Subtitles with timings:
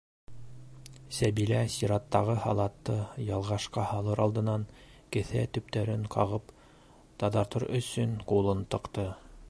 [1.17, 2.95] Сәбилә сираттағы халатты
[3.27, 4.65] ялғашҡа һалыр алдынан,
[5.17, 6.55] кеҫә төптәрен ҡағып
[7.25, 9.07] таҙартыр өсөн, ҡулын тыҡты.